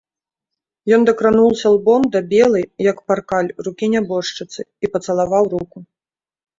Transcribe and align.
Ён 0.97 1.01
дакрануўся 1.09 1.67
лбом 1.75 2.01
да 2.17 2.23
белай, 2.33 2.65
як 2.89 2.97
паркаль, 3.13 3.53
рукі 3.71 3.93
нябожчыцы 3.95 4.61
і 4.85 4.95
пацалаваў 4.99 5.43
руку. 5.57 5.77